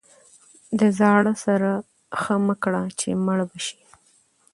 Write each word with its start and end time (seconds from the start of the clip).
د 0.79 0.81
زاړه 0.99 1.33
سره 1.45 1.71
ښه 2.21 2.35
مه 2.45 2.55
کړه 2.63 2.83
چې 2.99 3.07
مړ 3.25 3.39
به 3.49 3.59
شي. 3.65 3.79